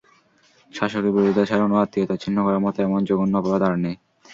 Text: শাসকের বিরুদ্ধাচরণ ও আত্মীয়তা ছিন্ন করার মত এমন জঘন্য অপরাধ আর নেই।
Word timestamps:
শাসকের 0.71 1.13
বিরুদ্ধাচরণ 1.15 1.69
ও 1.71 1.81
আত্মীয়তা 1.83 2.15
ছিন্ন 2.23 2.37
করার 2.45 2.63
মত 2.65 2.75
এমন 2.79 3.01
জঘন্য 3.07 3.33
অপরাধ 3.39 3.61
আর 3.67 3.75
নেই। 3.83 3.95